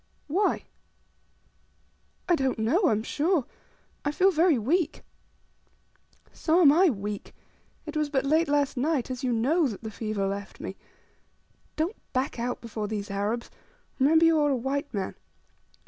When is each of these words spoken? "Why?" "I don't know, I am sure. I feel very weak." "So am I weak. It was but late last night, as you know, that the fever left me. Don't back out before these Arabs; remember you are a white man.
"Why?" 0.25 0.63
"I 2.27 2.33
don't 2.35 2.57
know, 2.57 2.85
I 2.85 2.91
am 2.91 3.03
sure. 3.03 3.45
I 4.03 4.09
feel 4.11 4.31
very 4.31 4.57
weak." 4.57 5.03
"So 6.33 6.59
am 6.61 6.71
I 6.71 6.89
weak. 6.89 7.35
It 7.85 7.95
was 7.95 8.09
but 8.09 8.25
late 8.25 8.47
last 8.47 8.75
night, 8.77 9.11
as 9.11 9.23
you 9.23 9.31
know, 9.31 9.67
that 9.67 9.83
the 9.83 9.91
fever 9.91 10.25
left 10.25 10.59
me. 10.59 10.75
Don't 11.75 11.95
back 12.13 12.39
out 12.39 12.61
before 12.61 12.87
these 12.87 13.11
Arabs; 13.11 13.51
remember 13.99 14.25
you 14.25 14.39
are 14.39 14.49
a 14.49 14.55
white 14.55 14.91
man. 14.91 15.13